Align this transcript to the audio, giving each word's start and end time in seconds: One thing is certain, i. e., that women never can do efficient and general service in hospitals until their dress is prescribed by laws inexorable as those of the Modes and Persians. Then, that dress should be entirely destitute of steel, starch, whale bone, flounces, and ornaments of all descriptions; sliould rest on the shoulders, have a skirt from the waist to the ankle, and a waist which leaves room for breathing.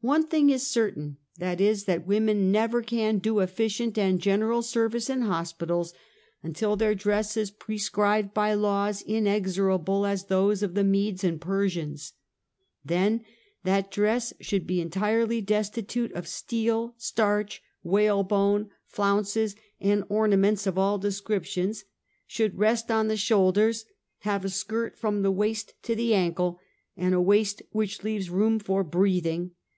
One 0.00 0.28
thing 0.28 0.50
is 0.50 0.64
certain, 0.64 1.16
i. 1.40 1.56
e., 1.60 1.74
that 1.84 2.06
women 2.06 2.52
never 2.52 2.82
can 2.82 3.18
do 3.18 3.40
efficient 3.40 3.98
and 3.98 4.20
general 4.20 4.62
service 4.62 5.10
in 5.10 5.22
hospitals 5.22 5.92
until 6.40 6.76
their 6.76 6.94
dress 6.94 7.36
is 7.36 7.50
prescribed 7.50 8.32
by 8.32 8.54
laws 8.54 9.02
inexorable 9.02 10.06
as 10.06 10.26
those 10.26 10.62
of 10.62 10.74
the 10.74 10.84
Modes 10.84 11.24
and 11.24 11.40
Persians. 11.40 12.12
Then, 12.84 13.24
that 13.64 13.90
dress 13.90 14.32
should 14.38 14.68
be 14.68 14.80
entirely 14.80 15.40
destitute 15.40 16.12
of 16.12 16.28
steel, 16.28 16.94
starch, 16.96 17.60
whale 17.82 18.22
bone, 18.22 18.70
flounces, 18.86 19.56
and 19.80 20.04
ornaments 20.08 20.64
of 20.64 20.78
all 20.78 20.98
descriptions; 20.98 21.84
sliould 22.30 22.52
rest 22.54 22.88
on 22.92 23.08
the 23.08 23.16
shoulders, 23.16 23.84
have 24.18 24.44
a 24.44 24.48
skirt 24.48 24.96
from 24.96 25.22
the 25.22 25.32
waist 25.32 25.74
to 25.82 25.96
the 25.96 26.14
ankle, 26.14 26.60
and 26.96 27.14
a 27.16 27.20
waist 27.20 27.62
which 27.72 28.04
leaves 28.04 28.30
room 28.30 28.60
for 28.60 28.84
breathing. 28.84 29.50